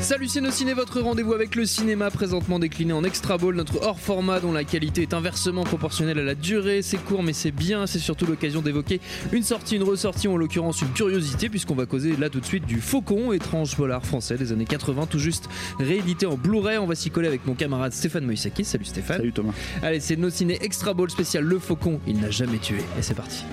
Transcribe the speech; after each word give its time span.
Salut 0.00 0.28
Ciné, 0.28 0.74
votre 0.74 1.00
rendez-vous 1.00 1.34
avec 1.34 1.54
le 1.54 1.66
cinéma 1.66 2.10
présentement 2.10 2.58
décliné 2.58 2.92
en 2.92 3.02
extra 3.04 3.36
ball, 3.36 3.54
notre 3.54 3.82
hors 3.82 3.98
format 3.98 4.38
dont 4.40 4.52
la 4.52 4.64
qualité 4.64 5.02
est 5.02 5.12
inversement 5.12 5.64
proportionnelle 5.64 6.18
à 6.18 6.22
la 6.22 6.34
durée. 6.34 6.82
C'est 6.82 6.98
court 6.98 7.22
mais 7.22 7.32
c'est 7.32 7.50
bien, 7.50 7.86
c'est 7.86 7.98
surtout 7.98 8.24
l'occasion 8.24 8.62
d'évoquer 8.62 9.00
une 9.32 9.42
sortie, 9.42 9.76
une 9.76 9.82
ressortie, 9.82 10.28
en 10.28 10.36
l'occurrence 10.36 10.80
une 10.82 10.92
curiosité, 10.92 11.48
puisqu'on 11.48 11.74
va 11.74 11.84
causer 11.84 12.16
là 12.16 12.30
tout 12.30 12.40
de 12.40 12.46
suite 12.46 12.64
du 12.64 12.80
Faucon, 12.80 13.32
étrange 13.32 13.76
polar 13.76 14.04
français 14.06 14.36
des 14.36 14.52
années 14.52 14.64
80, 14.64 15.06
tout 15.06 15.18
juste 15.18 15.48
réédité 15.78 16.26
en 16.26 16.36
Blu-ray. 16.36 16.78
On 16.78 16.86
va 16.86 16.94
s'y 16.94 17.10
coller 17.10 17.28
avec 17.28 17.44
mon 17.46 17.54
camarade 17.54 17.92
Stéphane 17.92 18.24
Moïsaki. 18.24 18.64
Salut 18.64 18.84
Stéphane. 18.84 19.18
Salut 19.18 19.32
Thomas. 19.32 19.52
Allez, 19.82 20.00
c'est 20.00 20.16
nos 20.16 20.30
ciné 20.30 20.58
extra 20.62 20.94
ball 20.94 21.10
spécial 21.10 21.44
Le 21.44 21.58
Faucon, 21.58 22.00
il 22.06 22.20
n'a 22.20 22.30
jamais 22.30 22.58
tué. 22.58 22.78
Et 22.98 23.02
c'est 23.02 23.14
parti. 23.14 23.44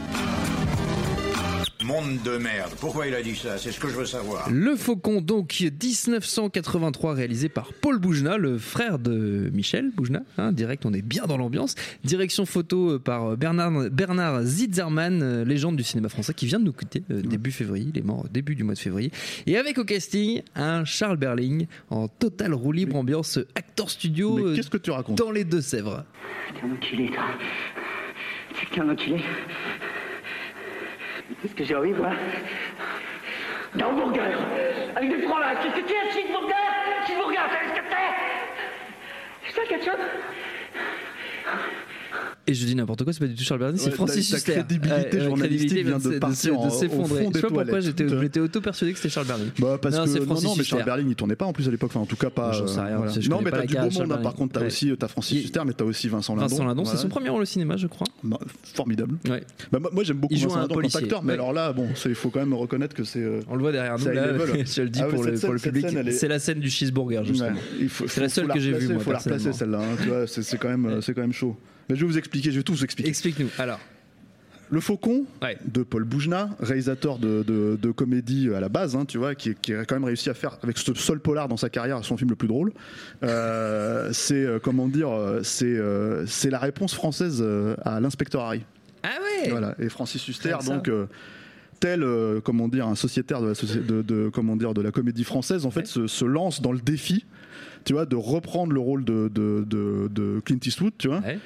Monde 1.85 2.17
de 2.23 2.37
merde. 2.37 2.71
Pourquoi 2.79 3.05
il 3.05 3.13
a 3.13 3.21
dit 3.21 3.35
ça? 3.35 3.59
C'est 3.59 3.71
ce 3.71 3.79
que 3.79 3.87
je 3.87 3.93
veux 3.93 4.07
savoir. 4.07 4.49
Le 4.49 4.75
Faucon, 4.75 5.21
donc 5.21 5.59
1983, 5.59 7.13
réalisé 7.13 7.47
par 7.47 7.73
Paul 7.73 7.99
Boujna, 7.99 8.37
le 8.37 8.57
frère 8.57 8.97
de 8.97 9.51
Michel 9.53 9.91
Boujna. 9.95 10.21
Hein, 10.39 10.51
direct, 10.51 10.83
on 10.87 10.93
est 10.93 11.03
bien 11.03 11.25
dans 11.25 11.37
l'ambiance. 11.37 11.75
Direction 12.03 12.47
photo 12.47 12.93
euh, 12.93 12.99
par 12.99 13.37
Bernard, 13.37 13.91
Bernard 13.91 14.41
Zitzerman, 14.41 15.21
euh, 15.21 15.45
légende 15.45 15.75
du 15.75 15.83
cinéma 15.83 16.09
français, 16.09 16.33
qui 16.33 16.47
vient 16.47 16.59
de 16.59 16.65
nous 16.65 16.73
quitter 16.73 17.03
euh, 17.11 17.21
début 17.21 17.51
février. 17.51 17.85
Il 17.93 17.99
est 17.99 18.05
mort 18.05 18.25
début 18.31 18.55
du 18.55 18.63
mois 18.63 18.73
de 18.73 18.79
février. 18.79 19.11
Et 19.45 19.55
avec 19.55 19.77
au 19.77 19.85
casting 19.85 20.41
un 20.55 20.85
Charles 20.85 21.17
Berling 21.17 21.67
en 21.91 22.07
total 22.07 22.55
roue 22.55 22.71
libre, 22.71 22.95
ambiance 22.95 23.37
acteur 23.53 23.91
studio. 23.91 24.39
Mais 24.43 24.55
qu'est-ce 24.55 24.71
que 24.71 24.77
tu 24.77 24.89
racontes? 24.89 25.19
Dans 25.19 25.29
les 25.29 25.43
Deux-Sèvres. 25.43 26.03
T'es 26.51 26.65
un 26.65 26.71
enculé, 26.71 27.11
toi. 27.11 27.25
C'est 28.59 28.65
que 28.65 28.73
t'es 28.73 28.81
un 28.81 28.89
enculé. 28.89 29.21
Qu'est-ce 31.41 31.55
que 31.55 31.63
j'ai 31.63 31.75
envie, 31.75 31.91
moi. 31.91 32.11
D'un 33.73 33.87
hamburger 33.87 34.37
Avec 34.95 35.09
des 35.09 35.21
fromages 35.23 35.57
Qu'est-ce 35.63 35.75
que 35.75 35.91
es, 35.91 35.97
un 35.97 36.11
cheeseburger 36.11 36.55
Cheeseburger, 37.05 37.41
sais 37.49 37.67
ce 37.67 37.81
que 37.81 37.87
c'est 37.89 39.47
C'est 39.47 39.55
ça, 39.55 39.65
ketchup 39.67 39.99
Et 42.47 42.53
je 42.53 42.63
dis 42.65 42.75
n'importe 42.75 43.03
quoi, 43.03 43.11
c'est 43.11 43.19
pas 43.19 43.25
du 43.27 43.33
tout 43.33 43.43
Charles 43.43 43.59
Berling, 43.61 43.77
c'est 43.79 43.89
Ouais, 43.89 43.95
Francis 43.95 44.31
Huster. 44.31 44.51
crédibilité 44.53 45.19
journalistique 45.19 45.83
vient 45.85 45.97
de 45.97 46.19
partir 46.19 46.53
de 46.61 46.67
au 46.67 46.69
s'effondrer. 46.69 47.23
fond 47.23 47.31
Je 47.33 47.39
sais 47.39 47.41
pas 47.41 47.47
pourquoi 47.49 47.79
j'étais 47.79 48.07
j'étais 48.07 48.39
auto-persuadé 48.39 48.91
que 48.93 48.99
c'était 48.99 49.09
Charles 49.09 49.25
Berling. 49.27 49.47
Bah 49.59 49.79
parce 49.81 49.95
Non, 49.95 50.05
c'est 50.05 50.19
que 50.19 50.25
non, 50.25 50.39
non 50.41 50.55
mais 50.55 50.63
Charles. 50.63 50.83
Berling 50.85 51.09
il 51.09 51.15
tournait 51.15 51.35
pas 51.35 51.45
en 51.45 51.53
plus 51.53 51.67
à 51.67 51.71
l'époque 51.71 51.89
enfin 51.91 52.01
en 52.01 52.05
tout 52.05 52.15
cas 52.15 52.29
pas 52.29 52.53
sais 52.53 52.59
euh, 52.79 52.83
rien, 52.83 52.97
voilà. 52.97 53.11
non 53.29 53.41
mais 53.41 53.49
t'as 53.49 53.57
la 53.57 53.65
du 53.65 53.73
beau 53.75 53.87
de 53.87 53.93
monde 53.95 54.11
hein. 54.11 54.17
par 54.21 54.35
contre 54.35 54.53
t'as 54.53 54.59
Ouais. 54.59 54.67
aussi 54.67 54.91
t'as 54.99 55.07
Francis 55.07 55.39
Il- 55.39 55.43
Huster 55.45 55.61
mais 55.65 55.73
t'as 55.73 55.85
aussi 55.85 56.07
Vincent 56.07 56.35
Lindon 56.35 56.47
Vincent 56.47 56.65
Lindon, 56.65 56.85
c'est 56.85 56.97
son 56.97 57.09
premier 57.09 57.29
rôle 57.29 57.41
au 57.41 57.45
cinéma, 57.45 57.77
je 57.77 57.87
crois. 57.87 58.05
Bah, 58.23 58.37
formidable 58.75 59.15
Ouais. 59.27 59.43
Bah, 59.71 59.79
moi 59.91 60.03
j'aime 60.03 60.17
beaucoup 60.17 60.33
Il 60.33 60.39
joue 60.39 60.49
Vincent 60.49 60.57
un 60.59 60.61
Lindon 60.63 60.75
policier. 60.75 60.99
qu'acteur 61.01 61.23
mais 61.23 61.33
alors 61.33 61.51
là 61.51 61.73
bon 61.73 61.87
il 62.05 62.13
faut 62.15 62.29
quand 62.29 62.39
même 62.41 62.53
reconnaître 62.53 62.95
que 62.95 63.03
c'est 63.03 63.23
euh, 63.23 63.39
On 63.49 63.55
le 63.55 63.61
voit 63.61 63.71
derrière 63.71 63.97
nous, 63.97 64.05
là, 64.05 64.27
je 64.65 64.81
le 64.83 64.89
dis 64.89 64.99
Ah 65.01 65.07
pour, 65.07 65.23
le, 65.23 65.59
public. 65.59 65.87
C'est 66.11 66.27
la 66.27 66.37
scène 66.39 66.59
du 66.59 66.69
cheeseburger, 66.69 67.23
justement. 67.25 67.57
il 67.79 67.89
C'est 67.89 68.21
la 68.21 68.29
seule 68.29 68.47
que 68.49 68.59
j'ai 68.59 68.73
vue, 68.73 68.93
moi, 68.93 68.99
faut 69.01 69.11
la 69.11 69.17
replacer 69.17 69.51
celle-là 69.51 69.81
c'est 70.27 70.57
quand 70.59 70.69
même 70.69 70.85
euh, 70.85 71.01
c'est 71.01 71.13
quand 71.13 71.21
même 71.21 71.33
chaud 71.33 71.55
mais 71.89 71.95
je 71.95 72.01
vais 72.01 72.07
vous 72.11 72.17
expliquer 72.17 72.51
je 72.51 72.57
vais 72.57 72.63
tout 72.63 72.73
vous 72.73 72.83
expliquer 72.83 73.09
Explique-nous. 73.09 73.49
Alors, 73.57 73.79
Le 74.71 74.79
Faucon 74.79 75.25
Ouais. 75.43 75.57
de 75.65 75.83
Paul 75.83 76.03
Boujna, 76.05 76.49
réalisateur 76.59 77.19
de, 77.19 77.43
de, 77.43 77.77
de 77.81 77.91
comédie 77.91 78.49
à 78.55 78.59
la 78.59 78.67
base, 78.69 78.95
hein, 78.95 79.05
tu 79.05 79.17
vois, 79.19 79.35
qui, 79.35 79.53
qui 79.55 79.73
a 79.73 79.85
quand 79.85 79.95
même 79.95 80.05
réussi 80.05 80.29
à 80.29 80.33
faire 80.33 80.57
avec 80.63 80.77
ce 80.79 80.93
seul 80.95 81.19
polar 81.19 81.47
dans 81.47 81.57
sa 81.57 81.69
carrière 81.69 82.03
son 82.03 82.17
film 82.17 82.31
le 82.31 82.35
plus 82.35 82.47
drôle. 82.47 82.73
Euh, 83.23 84.09
c'est 84.13 84.43
euh, 84.43 84.59
comment 84.59 84.87
dire, 84.87 85.09
euh, 85.11 85.41
c'est 85.43 85.77
c'est 86.25 86.49
la 86.49 86.59
réponse 86.59 86.93
française 86.93 87.43
à 87.83 87.99
l'inspecteur 87.99 88.41
Harry. 88.43 88.63
ah 89.03 89.09
ouais 89.43 89.49
Voilà. 89.49 89.75
Et 89.79 89.89
Francis 89.89 90.27
Huster, 90.27 90.57
donc. 90.65 90.87
euh, 90.89 91.05
tel 91.81 92.03
euh, 92.03 92.39
comment 92.39 92.69
dire 92.69 92.87
un 92.87 92.95
sociétaire 92.95 93.41
de 93.41 93.47
la 93.47 93.53
soci- 93.53 93.85
de, 93.85 94.01
de- 94.01 94.29
comment 94.33 94.55
dire 94.55 94.73
de 94.73 94.81
la 94.81 94.91
comédie 94.91 95.25
française 95.25 95.65
en 95.65 95.71
fait 95.71 95.85
se, 95.87 96.07
se 96.07 96.23
lance 96.23 96.61
dans 96.61 96.71
le 96.71 96.79
défi 96.79 97.25
tu 97.83 97.91
vois 97.91 98.05
de 98.05 98.15
reprendre 98.15 98.71
le 98.71 98.79
rôle 98.79 99.03
de, 99.03 99.27
de, 99.27 99.65
de, 99.67 100.07
de 100.09 100.39
Clint 100.45 100.57
Eastwood 100.65 100.93
tu 100.97 101.09
vois 101.09 101.19
Ouais. 101.19 101.37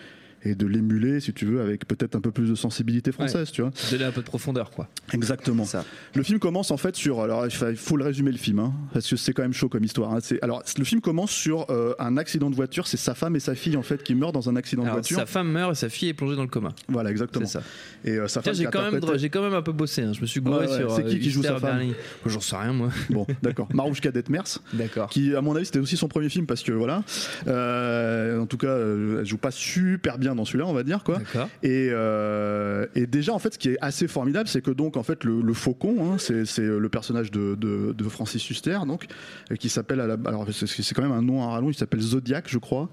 Et 0.44 0.55
de 0.55 0.66
l'émuler 0.67 1.19
si 1.19 1.33
tu 1.33 1.45
veux 1.45 1.61
avec 1.61 1.85
peut-être 1.88 2.16
un 2.16 2.22
peu 2.22 2.31
plus 2.31 2.50
de 2.50 2.55
sensibilité 2.55 3.11
française 3.11 3.51
tu 3.51 3.61
vois 3.61 3.72
Donner 3.91 4.05
un 4.05 4.11
peu 4.11 4.22
de 4.22 4.25
profondeur, 4.25 4.72
quoi. 4.72 4.88
Exactement. 5.13 5.66
Ça. 5.66 5.83
Le 6.16 6.23
film 6.23 6.39
commence 6.39 6.72
en 6.72 6.77
fait 6.77 6.95
sur. 6.95 7.22
Alors 7.22 7.45
il 7.45 7.51
fa- 7.51 7.72
il 7.72 7.75
faut 7.77 7.97
le 7.97 8.03
résumer 8.05 8.31
le 8.31 8.38
film, 8.38 8.59
hein, 8.59 8.73
parce 8.94 9.07
que 9.09 9.16
c'est 9.16 9.33
quand 9.33 9.41
même 9.41 9.53
chaud 9.53 9.69
comme 9.69 9.83
histoire. 9.83 10.13
hein. 10.13 10.19
C'est- 10.22 10.41
Alors 10.44 10.63
le 10.77 10.83
film 10.83 11.01
commence 11.01 11.31
sur 11.31 11.66
euh, 11.69 11.94
un 12.00 12.17
accident 12.17 12.50
de 12.50 12.55
voiture. 12.55 12.88
C'est 12.88 12.97
sa 12.97 13.16
femme 13.16 13.35
et 13.35 13.39
sa 13.39 13.55
fille 13.55 13.75
en 13.77 13.81
fait 13.83 14.03
qui 14.03 14.16
meurent 14.16 14.31
dans 14.31 14.50
un 14.50 14.55
accident 14.55 14.83
Alors, 14.83 14.95
de 14.95 15.00
voiture. 15.01 15.17
sa 15.17 15.25
femme 15.25 15.51
meurt 15.51 15.72
et 15.73 15.75
sa 15.75 15.89
fille 15.89 16.09
est 16.09 16.13
plongée 16.13 16.35
dans 16.35 16.44
le 16.44 16.47
coma. 16.47 16.69
Voilà, 16.88 17.11
exactement. 17.11 17.45
C'est 17.45 17.59
ça. 17.59 17.63
Et 18.06 18.11
euh, 18.11 18.27
sa 18.27 18.41
Tiens, 18.41 18.53
j'ai 18.53 18.66
qui 18.66 18.71
quand, 18.71 19.17
j'ai 19.17 19.29
quand 19.29 19.41
même 19.41 19.53
un 19.53 19.61
peu 19.61 19.71
bossé. 19.73 20.03
hein. 20.03 20.13
Je 20.13 20.21
me 20.21 20.25
suis 20.25 20.39
gouré 20.41 20.66
Ouais, 20.66 20.71
ouais. 20.71 20.77
sur. 20.77 20.91
C'est 20.95 21.03
qui 21.06 21.16
euh, 21.16 21.19
qui 21.19 21.29
joue 21.31 21.44
sa 21.44 21.57
femme. 21.59 21.81
J'en 22.25 22.39
sais 22.39 22.56
rien, 22.56 22.73
moi. 22.73 22.89
Bon, 23.09 23.25
d'accord. 23.41 23.67
Marouche 23.73 24.01
Cadette 24.01 24.29
Mers. 24.29 24.44
D'accord. 24.73 25.09
Qui, 25.09 25.35
à 25.35 25.41
mon 25.41 25.56
avis, 25.56 25.66
c'était 25.66 25.79
aussi 25.79 25.97
son 25.97 26.07
premier 26.07 26.29
film 26.29 26.45
parce 26.45 26.63
que 26.63 26.71
voilà. 26.71 27.03
Euh, 27.47 28.39
en 28.39 28.45
tout 28.45 28.57
cas, 28.57 28.75
elle 28.77 29.25
joue 29.25 29.38
pas 29.38 29.51
super 29.51 30.17
bien 30.17 30.28
dans 30.35 30.45
celui-là, 30.45 30.66
on 30.67 30.73
va 30.73 30.84
dire 30.84 31.03
quoi. 31.03 31.19
Et, 31.63 31.90
euh, 31.91 32.85
et 32.95 33.07
déjà, 33.07 33.34
en 33.34 33.40
fait, 33.40 33.53
ce 33.53 33.59
qui 33.59 33.69
est 33.69 33.78
assez 33.81 34.07
formidable, 34.07 34.47
c'est 34.50 34.62
que 34.62 34.72
donc, 34.72 34.97
en 34.97 35.03
fait, 35.03 35.23
le, 35.23 35.41
le 35.41 35.53
faucon, 35.53 36.13
hein, 36.13 36.17
c'est 36.17 36.62
le 36.62 36.90
personnage 36.90 37.31
de, 37.31 37.56
de, 37.56 37.94
de 37.94 38.03
Francis 38.09 38.50
Huster, 38.50 38.79
donc, 38.88 39.06
euh, 39.51 39.56
qui 39.56 39.69
s'appelle, 39.69 40.00
alors 40.00 40.45
c'est 40.51 40.94
quand 40.95 41.01
même 41.03 41.12
un 41.12 41.22
nom 41.22 41.44
à 41.44 41.47
rallonge, 41.51 41.75
il 41.75 41.78
s'appelle 41.79 42.01
Zodiac, 42.01 42.45
je 42.47 42.57
crois, 42.57 42.89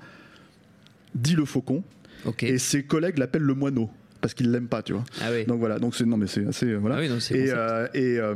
dit 1.14 1.34
le 1.34 1.44
faucon, 1.44 1.82
et 2.48 2.58
ses 2.58 2.82
collègues 2.82 3.18
l'appellent 3.18 3.42
le 3.42 3.54
moineau 3.54 3.90
parce 4.20 4.32
qu'ils 4.34 4.50
l'aiment 4.50 4.66
pas, 4.66 4.82
tu 4.82 4.92
vois. 4.94 5.04
Ah 5.20 5.26
oui. 5.30 5.44
Donc 5.44 5.60
voilà, 5.60 5.78
donc 5.78 5.94
c'est 5.94 6.04
non 6.06 6.16
mais 6.16 6.26
c'est 6.26 6.44
assez 6.46 6.66
euh, 6.66 6.76
voilà. 6.78 6.96
Ah 6.96 7.00
oui, 7.00 7.08
non, 7.08 7.20
c'est 7.20 7.36
et 7.38 7.50
euh, 7.52 7.86
euh, 7.94 8.34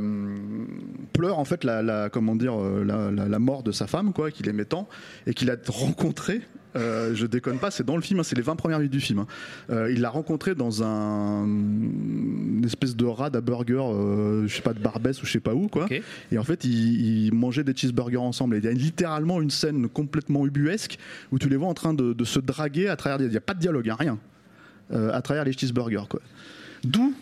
pleure 1.11 1.37
en 1.39 1.43
fait 1.43 1.63
la, 1.65 1.81
la 1.81 2.09
comment 2.09 2.35
dire 2.35 2.55
la, 2.57 3.11
la- 3.11 3.27
la 3.27 3.39
mort 3.39 3.63
de 3.63 3.71
sa 3.73 3.87
femme 3.87 4.13
quoi, 4.13 4.31
qu'il 4.31 4.47
aimait 4.47 4.63
tant 4.65 4.87
et 5.27 5.33
qu'il 5.33 5.49
a 5.51 5.55
rencontré. 5.67 6.41
Euh, 6.75 7.13
je 7.15 7.25
déconne 7.25 7.57
pas, 7.59 7.69
c'est 7.71 7.85
dans 7.85 7.95
le 7.95 8.01
film, 8.01 8.19
hein, 8.19 8.23
c'est 8.23 8.35
les 8.35 8.41
20 8.41 8.55
premières 8.55 8.77
minutes 8.79 8.91
du 8.93 8.99
film. 9.01 9.19
hein. 9.19 9.27
Euh, 9.69 9.91
il 9.91 10.01
l'a 10.01 10.09
rencontré 10.09 10.55
dans 10.55 10.83
un 10.83 11.45
une 11.45 12.63
espèce 12.65 12.95
de 12.95 13.05
rad 13.05 13.35
à 13.35 13.41
burger, 13.41 13.81
euh, 13.81 14.47
je 14.47 14.55
sais 14.55 14.61
pas 14.61 14.73
de 14.73 14.79
Barbès 14.79 15.21
ou 15.21 15.25
je 15.25 15.31
sais 15.31 15.39
pas 15.39 15.53
où 15.53 15.67
quoi. 15.67 15.85
Ok. 15.85 16.01
Et 16.31 16.37
en 16.37 16.43
fait, 16.43 16.63
ils, 16.65 17.25
ils 17.27 17.33
mangeaient 17.33 17.63
des 17.63 17.75
cheeseburgers 17.75 18.17
ensemble. 18.17 18.55
Et 18.55 18.59
il 18.59 18.65
y 18.65 18.67
a 18.67 18.71
littéralement 18.71 19.41
une 19.41 19.49
scène 19.49 19.89
complètement 19.89 20.45
ubuesque 20.45 20.97
où 21.31 21.39
tu 21.39 21.49
les 21.49 21.55
vois 21.57 21.67
en 21.67 21.73
train 21.73 21.93
de, 21.93 22.13
de 22.13 22.23
se 22.23 22.39
draguer 22.39 22.87
à 22.87 22.95
travers. 22.95 23.17
des- 23.17 23.25
Il 23.25 23.31
n'y 23.31 23.37
a 23.37 23.41
pas 23.41 23.53
de 23.53 23.59
dialogue, 23.59 23.89
hein, 23.89 23.95
rien. 23.99 24.17
Euh, 24.93 25.11
à 25.13 25.21
travers 25.21 25.43
les 25.45 25.53
cheeseburgers, 25.53 26.03
quoi. 26.09 26.19
D'où 26.83 27.13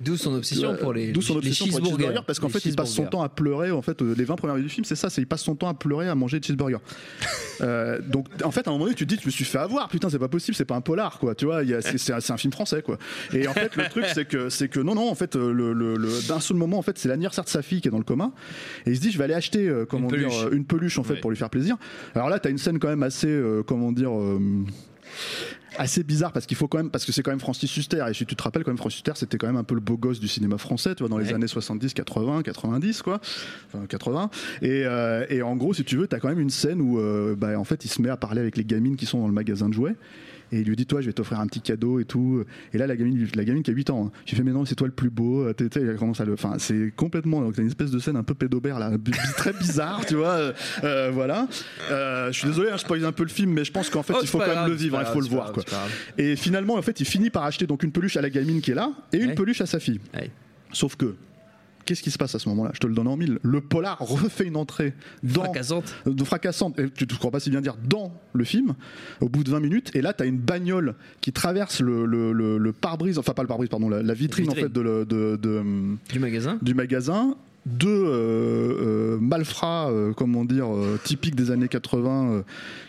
D'où 0.00 0.16
son 0.16 0.34
obsession 0.34 0.76
pour 0.76 0.92
les, 0.94 1.12
D'où 1.12 1.20
son 1.22 1.34
les 1.34 1.38
obsession 1.38 1.66
pour 1.66 1.78
les 1.80 1.84
cheeseburgers. 1.90 2.20
parce 2.26 2.38
qu'en 2.38 2.48
fait, 2.48 2.64
il 2.64 2.74
passe 2.74 2.90
son 2.92 3.04
temps 3.06 3.22
à 3.22 3.28
pleurer. 3.28 3.70
En 3.70 3.82
fait, 3.82 4.00
euh, 4.02 4.14
les 4.16 4.24
20 4.24 4.36
premières 4.36 4.56
minutes 4.56 4.68
du 4.68 4.74
film, 4.74 4.84
c'est 4.84 4.96
ça, 4.96 5.10
c'est 5.10 5.20
il 5.20 5.26
passe 5.26 5.42
son 5.42 5.54
temps 5.54 5.68
à 5.68 5.74
pleurer, 5.74 6.08
à 6.08 6.14
manger 6.14 6.40
des 6.40 6.46
cheeseburgers. 6.46 6.78
Euh, 7.62 8.00
donc, 8.00 8.26
en 8.42 8.50
fait, 8.50 8.66
à 8.66 8.70
un 8.70 8.72
moment 8.72 8.84
donné, 8.86 8.96
tu 8.96 9.06
te 9.06 9.14
dis, 9.14 9.20
je 9.20 9.26
me 9.26 9.30
suis 9.30 9.44
fait 9.44 9.58
avoir, 9.58 9.90
putain, 9.90 10.08
c'est 10.08 10.18
pas 10.18 10.28
possible, 10.28 10.54
c'est 10.56 10.64
pas 10.64 10.76
un 10.76 10.80
polar, 10.80 11.18
quoi. 11.18 11.34
Tu 11.34 11.44
vois, 11.44 11.62
il 11.62 11.68
y 11.68 11.74
a- 11.74 11.82
c'est 11.82 11.98
c'est 11.98 12.14
un, 12.14 12.18
c'est 12.20 12.32
un 12.32 12.38
film 12.38 12.54
français, 12.54 12.80
quoi. 12.80 12.96
Et 13.34 13.46
en 13.46 13.52
fait, 13.52 13.76
le 13.76 13.86
truc, 13.90 14.06
c'est 14.14 14.24
que, 14.26 14.48
c'est 14.48 14.68
que 14.68 14.80
non, 14.80 14.94
non, 14.94 15.10
en 15.10 15.14
fait, 15.14 15.36
euh, 15.36 15.52
le, 15.52 15.74
le- 15.74 15.96
le- 15.96 16.26
d'un 16.26 16.40
seul 16.40 16.56
moment, 16.56 16.78
en 16.78 16.82
fait, 16.82 16.96
c'est 16.96 17.10
l'anniversaire 17.10 17.44
de 17.44 17.50
sa 17.50 17.60
fille 17.60 17.82
qui 17.82 17.88
est 17.88 17.90
dans 17.90 17.98
le 17.98 18.04
coma, 18.04 18.32
et 18.86 18.92
il 18.92 18.96
se 18.96 19.02
dit, 19.02 19.10
je 19.10 19.18
vais 19.18 19.24
aller 19.24 19.34
acheter, 19.34 19.68
euh, 19.68 19.84
comment 19.84 20.08
Une 20.08 20.16
dire, 20.20 20.28
peluche. 20.30 20.44
euh, 20.44 20.56
une 20.56 20.64
peluche, 20.64 20.98
en 20.98 21.02
fait, 21.02 21.12
Ouais. 21.12 21.20
pour 21.20 21.28
lui 21.32 21.36
faire 21.36 21.50
plaisir. 21.50 21.76
Alors 22.14 22.30
là, 22.30 22.38
t'as 22.38 22.48
une 22.48 22.56
scène 22.56 22.78
quand 22.78 22.88
même 22.88 23.02
assez, 23.02 23.28
euh, 23.28 23.62
comment 23.62 23.92
dire. 23.92 24.10
Assez 25.78 26.02
bizarre 26.02 26.32
parce 26.32 26.46
qu'il 26.46 26.56
faut 26.56 26.68
quand 26.68 26.78
même 26.78 26.90
parce 26.90 27.04
que 27.04 27.12
c'est 27.12 27.22
quand 27.22 27.30
même 27.30 27.40
Francis 27.40 27.74
Huster. 27.76 28.04
Et 28.08 28.14
si 28.14 28.26
tu 28.26 28.36
te 28.36 28.42
rappelles 28.42 28.64
quand 28.64 28.70
même 28.70 28.78
Francis 28.78 28.98
Huster 28.98 29.12
c'était 29.14 29.38
quand 29.38 29.46
même 29.46 29.56
un 29.56 29.64
peu 29.64 29.74
le 29.74 29.80
beau 29.80 29.96
gosse 29.96 30.20
du 30.20 30.28
cinéma 30.28 30.58
français 30.58 30.94
tu 30.94 31.02
vois 31.02 31.08
dans 31.08 31.18
les 31.18 31.32
années 31.32 31.46
70 31.46 31.94
80 31.94 32.42
90 32.42 33.02
quoi. 33.02 33.20
Enfin 33.72 33.86
80 33.86 34.30
et, 34.62 34.82
euh, 34.84 35.26
et 35.28 35.42
en 35.42 35.56
gros 35.56 35.74
si 35.74 35.84
tu 35.84 35.96
veux 35.96 36.06
t'as 36.06 36.18
quand 36.18 36.28
même 36.28 36.40
une 36.40 36.50
scène 36.50 36.80
où 36.80 36.98
euh, 36.98 37.34
bah, 37.36 37.58
en 37.58 37.64
fait 37.64 37.84
il 37.84 37.88
se 37.88 38.02
met 38.02 38.10
à 38.10 38.16
parler 38.16 38.40
avec 38.40 38.56
les 38.56 38.64
gamines 38.64 38.96
qui 38.96 39.06
sont 39.06 39.20
dans 39.20 39.28
le 39.28 39.32
magasin 39.32 39.68
de 39.68 39.74
jouets 39.74 39.96
Et 40.52 40.60
il 40.60 40.66
lui 40.66 40.74
dit, 40.76 40.86
toi, 40.86 41.00
je 41.00 41.06
vais 41.06 41.12
t'offrir 41.12 41.38
un 41.40 41.46
petit 41.46 41.60
cadeau 41.60 42.00
et 42.00 42.04
tout. 42.04 42.44
Et 42.72 42.78
là, 42.78 42.86
la 42.86 42.96
gamine, 42.96 43.26
la 43.34 43.44
gamine 43.44 43.62
qui 43.62 43.70
a 43.70 43.74
8 43.74 43.90
ans, 43.90 44.06
hein, 44.06 44.12
je 44.26 44.30
lui 44.30 44.36
fais, 44.38 44.42
mais 44.42 44.52
non, 44.52 44.64
c'est 44.64 44.74
toi 44.74 44.86
le 44.88 44.92
plus 44.92 45.10
beau. 45.10 45.52
T'es- 45.52 45.68
t'es- 45.68 45.80
Elle 45.80 45.96
commence 45.96 46.20
à 46.20 46.24
le. 46.24 46.32
Enfin, 46.32 46.54
c'est 46.58 46.92
complètement. 46.96 47.40
Donc, 47.40 47.54
t'as 47.54 47.62
une 47.62 47.68
espèce 47.68 47.90
de 47.90 47.98
scène 47.98 48.16
un 48.16 48.22
peu 48.22 48.34
pédobère, 48.34 48.78
là, 48.78 48.90
très 49.36 49.52
bizarre, 49.52 50.04
tu 50.06 50.14
vois. 50.16 50.28
euh, 50.34 50.52
euh, 50.84 51.10
voilà. 51.12 51.46
Euh, 51.90 52.32
je 52.32 52.38
suis 52.38 52.48
désolé, 52.48 52.70
hein, 52.70 52.76
je 52.76 52.80
spoil 52.80 53.04
un 53.04 53.12
peu 53.12 53.22
le 53.22 53.28
film, 53.28 53.52
mais 53.52 53.64
je 53.64 53.72
pense 53.72 53.90
qu'en 53.90 54.02
fait, 54.02 54.12
Oh, 54.14 54.18
il 54.20 54.26
c'est 54.26 54.32
faut 54.32 54.38
quand 54.38 54.46
même 54.54 54.68
le 54.68 54.74
vivre, 54.74 54.98
il 55.00 55.06
faut 55.06 55.20
le 55.20 55.26
voir, 55.28 55.52
grave, 55.52 55.64
quoi. 55.64 55.78
Et 56.18 56.36
finalement, 56.36 56.74
en 56.74 56.82
fait, 56.82 57.00
il 57.00 57.06
finit 57.06 57.30
par 57.30 57.44
acheter 57.44 57.66
donc 57.66 57.82
une 57.82 57.92
peluche 57.92 58.16
à 58.16 58.20
la 58.22 58.30
gamine 58.30 58.60
qui 58.60 58.70
est 58.72 58.74
là 58.74 58.92
et 59.12 59.18
une 59.18 59.34
peluche 59.34 59.60
à 59.60 59.66
sa 59.66 59.78
fille. 59.80 60.00
Sauf 60.72 60.96
que. 60.96 61.14
Qu'est-ce 61.90 62.04
qui 62.04 62.12
se 62.12 62.18
passe 62.18 62.36
à 62.36 62.38
ce 62.38 62.48
moment-là? 62.50 62.70
Je 62.72 62.78
te 62.78 62.86
le 62.86 62.94
donne 62.94 63.08
en 63.08 63.16
mille. 63.16 63.40
Le 63.42 63.60
polar 63.60 63.98
refait 63.98 64.44
une 64.46 64.56
entrée 64.56 64.94
dans 65.24 65.42
Fracassante. 65.42 65.92
de 66.06 66.22
fracassante, 66.22 66.78
et 66.78 66.88
tu 66.88 67.04
ne 67.04 67.18
crois 67.18 67.32
pas 67.32 67.40
si 67.40 67.50
bien 67.50 67.60
dire, 67.60 67.74
dans 67.84 68.12
le 68.32 68.44
film, 68.44 68.74
au 69.20 69.28
bout 69.28 69.42
de 69.42 69.50
20 69.50 69.58
minutes, 69.58 69.90
et 69.96 70.00
là, 70.00 70.12
tu 70.12 70.22
as 70.22 70.26
une 70.26 70.38
bagnole 70.38 70.94
qui 71.20 71.32
traverse 71.32 71.80
le, 71.80 72.06
le- 72.06 72.32
le- 72.32 72.58
le 72.58 72.72
pare-brise, 72.72 73.18
enfin 73.18 73.32
pas 73.32 73.42
le 73.42 73.48
pare-brise, 73.48 73.70
pardon, 73.70 73.88
la, 73.88 74.04
la 74.04 74.14
vitrine, 74.14 74.44
vitrine. 74.44 74.64
en 74.66 74.68
fait 74.68 74.72
de, 74.72 74.80
le- 74.80 75.04
de- 75.04 75.34
de, 75.42 75.64
Du 76.12 76.20
magasin. 76.20 76.58
du 76.62 76.74
magasin. 76.74 77.34
Deux 77.66 77.88
euh, 77.90 79.16
euh, 79.16 79.18
malfrats, 79.20 79.90
euh, 79.90 80.12
comment 80.14 80.44
dire, 80.44 80.72
euh, 80.72 80.96
typiques 81.02 81.34
des 81.34 81.50
années 81.50 81.66
80, 81.68 82.30
euh, 82.32 82.42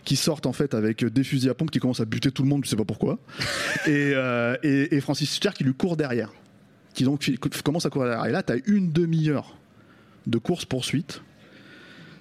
qui 0.06 0.16
sortent 0.16 0.46
en 0.46 0.54
fait 0.54 0.76
avec 0.76 1.04
des 1.04 1.24
fusils 1.24 1.50
à 1.50 1.56
pompe, 1.56 1.72
qui 1.72 1.80
commencent 1.80 2.00
à 2.02 2.06
buter 2.06 2.32
tout 2.32 2.44
le 2.44 2.50
monde, 2.50 2.64
je 2.66 2.70
sais 2.70 2.76
pas 2.78 2.86
pourquoi. 2.86 3.18
et, 3.88 4.14
euh, 4.16 4.56
et, 4.64 4.96
et 4.96 5.02
Francis 5.02 5.30
Huster 5.34 5.50
qui 5.56 5.64
lui 5.66 5.74
court 5.74 5.98
derrière, 5.98 6.32
qui 6.94 7.04
donc 7.04 7.28
commence 7.64 7.86
à 7.86 7.90
courir 7.90 8.10
derrière. 8.10 8.26
Et 8.28 8.32
là, 8.32 8.44
tu 8.44 8.54
as 8.54 8.58
une 8.66 8.92
demi-heure 8.92 9.58
de 10.28 10.38
course-poursuite. 10.38 11.22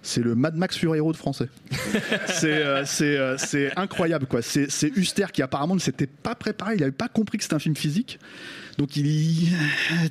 C'est 0.02 0.22
le 0.22 0.34
Mad 0.34 0.56
Max 0.56 0.78
Fury 0.78 0.98
Road 0.98 1.14
français. 1.14 1.48
c'est 2.26 2.64
euh, 2.64 2.84
c'est, 2.86 3.18
euh, 3.18 3.36
c'est 3.36 3.76
incroyable 3.76 4.24
quoi. 4.26 4.40
C'est 4.40 4.70
c'est 4.70 4.88
Huster 4.96 5.26
qui 5.30 5.42
apparemment 5.42 5.74
ne 5.74 5.80
s'était 5.80 6.06
pas 6.06 6.34
préparé, 6.34 6.76
il 6.76 6.80
n'avait 6.80 6.90
pas 6.90 7.08
compris 7.08 7.36
que 7.36 7.44
c'était 7.44 7.56
un 7.56 7.60
film 7.60 7.76
physique. 7.76 8.18
Donc 8.78 8.96
il, 8.96 9.06
il, 9.06 9.52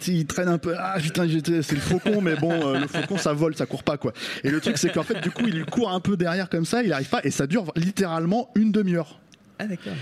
il 0.07 0.25
traîne 0.27 0.47
un 0.47 0.59
peu. 0.59 0.75
Ah 0.77 0.97
putain, 1.01 1.27
c'est 1.27 1.71
le 1.71 1.81
faucon, 1.81 2.21
mais 2.21 2.35
bon, 2.35 2.51
euh, 2.51 2.81
le 2.81 2.87
faucon 2.87 3.17
ça 3.17 3.33
vole, 3.33 3.55
ça 3.55 3.65
court 3.65 3.81
pas 3.81 3.97
quoi. 3.97 4.13
Et 4.43 4.51
le 4.51 4.61
truc 4.61 4.77
c'est 4.77 4.91
qu'en 4.91 5.01
fait 5.01 5.21
du 5.21 5.31
coup 5.31 5.47
il 5.47 5.65
court 5.65 5.89
un 5.89 5.99
peu 5.99 6.15
derrière 6.15 6.49
comme 6.49 6.65
ça, 6.65 6.83
il 6.83 6.93
arrive 6.93 7.09
pas 7.09 7.21
et 7.23 7.31
ça 7.31 7.47
dure 7.47 7.71
littéralement 7.75 8.51
une 8.53 8.71
demi-heure. 8.71 9.19
Ah 9.57 9.65
d'accord. 9.65 9.93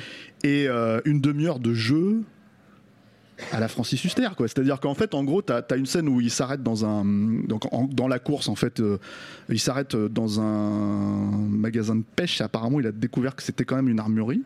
Et 0.44 0.68
euh, 0.68 1.00
une 1.06 1.22
demi-heure 1.22 1.60
de 1.60 1.74
jeu 1.74 2.24
à 3.52 3.60
la 3.60 3.68
Francis 3.68 4.04
Huster 4.04 4.30
quoi. 4.36 4.48
C'est-à-dire 4.48 4.80
qu'en 4.80 4.94
fait 4.94 5.14
en 5.14 5.24
gros 5.24 5.42
t'as 5.42 5.62
as 5.70 5.76
une 5.76 5.86
scène 5.86 6.08
où 6.08 6.22
il 6.22 6.32
s'arrête 6.32 6.64
dans 6.64 6.86
un 6.86 7.04
donc 7.06 7.64
dans 7.94 8.08
la 8.08 8.20
course 8.20 8.50
en 8.50 8.56
fait 8.56 8.80
euh, 8.80 8.98
il 9.50 9.60
s'arrête 9.60 9.96
dans 9.96 10.40
un 10.40 11.32
magasin 11.50 11.96
de 11.96 12.04
pêche. 12.16 12.42
Apparemment 12.42 12.80
il 12.80 12.88
a 12.88 12.92
découvert 12.92 13.36
que 13.36 13.44
c'était 13.44 13.66
quand 13.66 13.76
même 13.76 13.90
une 13.90 14.00
armurerie. 14.00 14.44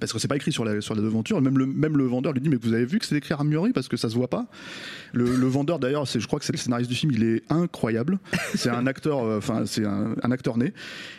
Parce 0.00 0.12
que 0.12 0.18
c'est 0.18 0.28
pas 0.28 0.36
écrit 0.36 0.52
sur 0.52 0.64
la, 0.64 0.80
sur 0.80 0.94
la 0.94 1.02
devanture. 1.02 1.40
Même 1.40 1.56
le, 1.96 2.04
vendeur 2.04 2.32
lui 2.32 2.40
dit 2.40 2.48
Mais 2.48 2.56
vous 2.56 2.72
avez 2.72 2.84
vu 2.84 2.98
que 2.98 3.06
c'est 3.06 3.16
écrit 3.16 3.34
armurerie 3.34 3.72
Parce 3.72 3.88
que 3.88 3.96
ça 3.96 4.08
se 4.08 4.14
voit 4.14 4.28
pas. 4.28 4.46
Le, 5.12 5.46
vendeur, 5.46 5.78
d'ailleurs, 5.78 6.04
je 6.06 6.26
crois 6.26 6.38
que 6.38 6.44
c'est 6.44 6.52
le 6.52 6.58
scénariste 6.58 6.90
du 6.90 6.96
film, 6.96 7.12
il 7.12 7.22
est 7.24 7.42
incroyable. 7.50 8.18
C'est 8.54 8.70
un 8.70 8.86
acteur, 8.86 9.24
euh, 9.24 9.40
c'est 9.64 9.84
un, 9.84 10.30
acteur 10.30 10.58
né. 10.58 10.72